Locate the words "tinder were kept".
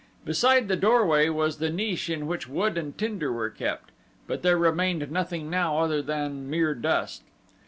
2.97-3.91